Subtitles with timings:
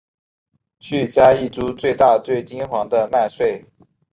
[0.79, 3.63] 去摘一株最大最金黄的麦穗